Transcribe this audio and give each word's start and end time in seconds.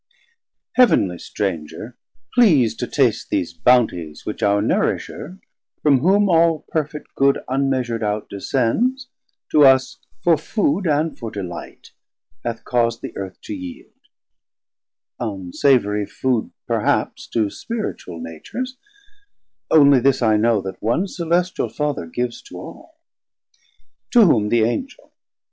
Heav'nly 0.77 1.19
stranger, 1.19 1.95
please 2.33 2.73
to 2.77 2.87
taste 2.87 3.29
These 3.29 3.53
bounties 3.53 4.25
which 4.25 4.41
our 4.41 4.59
Nourisher, 4.59 5.37
from 5.83 5.99
whom 5.99 6.27
All 6.27 6.65
perfet 6.73 7.03
good 7.13 7.43
unmeasur'd 7.47 8.01
out, 8.01 8.27
descends, 8.27 9.09
To 9.51 9.63
us 9.63 9.99
for 10.23 10.37
food 10.37 10.87
and 10.87 11.15
for 11.15 11.29
delight 11.29 11.91
hath 12.43 12.65
caus'd 12.65 13.01
400 13.01 13.01
The 13.03 13.15
Earth 13.19 13.41
to 13.41 13.53
yeild; 13.53 14.01
unsavourie 15.19 16.09
food 16.09 16.49
perhaps 16.65 17.27
To 17.27 17.51
spiritual 17.51 18.19
Natures; 18.19 18.77
only 19.69 19.99
this 19.99 20.23
I 20.23 20.35
know, 20.35 20.61
That 20.63 20.81
one 20.81 21.07
Celestial 21.07 21.69
Father 21.69 22.07
gives 22.07 22.41
to 22.49 22.57
all. 22.59 22.97
To 24.13 24.21
whom 24.25 24.49
the 24.49 24.63
Angel. 24.63 25.13